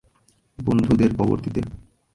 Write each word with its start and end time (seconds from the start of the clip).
বন্ধুদের 0.57 1.11
কবর 1.17 1.37
দিতে। 1.39 1.61